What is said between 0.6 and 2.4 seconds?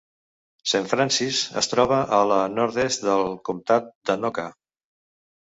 Saint Francis es troba a la